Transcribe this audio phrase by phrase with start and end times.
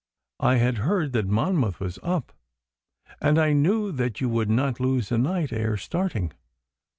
[0.39, 2.33] 'I had heard that Monmouth was up,
[3.21, 6.31] and I knew that you would not lose a night ere starting.